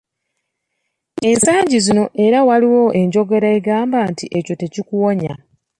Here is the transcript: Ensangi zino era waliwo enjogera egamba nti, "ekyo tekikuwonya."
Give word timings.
Ensangi 1.29 1.77
zino 1.85 2.05
era 2.25 2.39
waliwo 2.47 2.83
enjogera 3.01 3.47
egamba 3.57 3.99
nti, 4.11 4.25
"ekyo 4.37 4.53
tekikuwonya." 4.61 5.33